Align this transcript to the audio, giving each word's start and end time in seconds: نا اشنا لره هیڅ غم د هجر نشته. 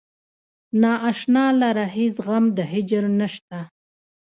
نا 0.81 0.91
اشنا 1.09 1.45
لره 1.61 1.85
هیڅ 1.97 2.15
غم 2.25 2.45
د 2.57 2.59
هجر 2.71 3.03
نشته. 3.19 3.59